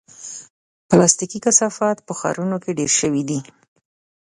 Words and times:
پلاستيکي 0.89 1.39
کثافات 1.45 1.97
په 2.07 2.13
ښارونو 2.19 2.57
کې 2.63 2.71
ډېر 2.79 2.91
شوي 2.99 3.23
دي. 3.29 3.39